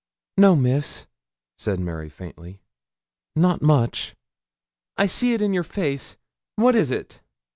[0.35, 1.05] 'No, Miss,'
[1.59, 2.59] said Mary, faintly,
[3.35, 4.15] 'not much.'
[4.97, 6.17] 'I see it in your face.
[6.55, 7.19] What is it?'